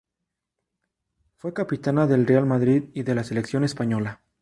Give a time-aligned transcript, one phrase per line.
[1.35, 4.23] Fue capitana del Real Madrid y de la selección española.